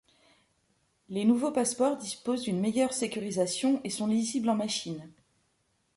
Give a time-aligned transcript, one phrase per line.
[1.09, 5.11] Les nouveaux passeports disposent d'une meilleure sécurisation et sont lisibles en machine.